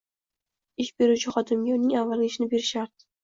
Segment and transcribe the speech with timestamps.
[0.85, 3.07] ish beruvchi xodimga uning avvalgi ishini berishi shart.